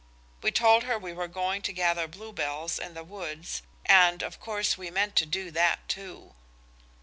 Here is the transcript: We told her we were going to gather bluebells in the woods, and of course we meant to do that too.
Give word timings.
We 0.41 0.49
told 0.49 0.85
her 0.85 0.97
we 0.97 1.13
were 1.13 1.27
going 1.27 1.61
to 1.61 1.71
gather 1.71 2.07
bluebells 2.07 2.79
in 2.79 2.95
the 2.95 3.03
woods, 3.03 3.61
and 3.85 4.23
of 4.23 4.39
course 4.39 4.75
we 4.75 4.89
meant 4.89 5.15
to 5.17 5.27
do 5.27 5.51
that 5.51 5.87
too. 5.87 6.33